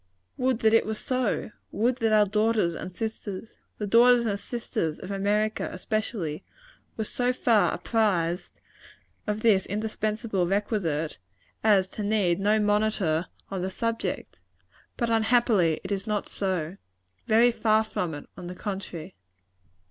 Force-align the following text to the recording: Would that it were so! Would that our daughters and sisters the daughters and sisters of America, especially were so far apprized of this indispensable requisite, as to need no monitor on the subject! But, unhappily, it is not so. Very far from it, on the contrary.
Would 0.35 0.61
that 0.61 0.73
it 0.73 0.87
were 0.87 0.95
so! 0.95 1.51
Would 1.71 1.97
that 1.97 2.11
our 2.11 2.25
daughters 2.25 2.73
and 2.73 2.91
sisters 2.91 3.57
the 3.77 3.85
daughters 3.85 4.25
and 4.25 4.39
sisters 4.39 4.97
of 4.97 5.11
America, 5.11 5.69
especially 5.71 6.43
were 6.97 7.03
so 7.03 7.31
far 7.31 7.71
apprized 7.71 8.59
of 9.27 9.41
this 9.41 9.67
indispensable 9.67 10.47
requisite, 10.47 11.19
as 11.63 11.87
to 11.89 12.01
need 12.01 12.39
no 12.39 12.59
monitor 12.59 13.27
on 13.51 13.61
the 13.61 13.69
subject! 13.69 14.41
But, 14.97 15.11
unhappily, 15.11 15.79
it 15.83 15.91
is 15.91 16.07
not 16.07 16.27
so. 16.27 16.77
Very 17.27 17.51
far 17.51 17.83
from 17.83 18.15
it, 18.15 18.27
on 18.35 18.47
the 18.47 18.55
contrary. 18.55 19.13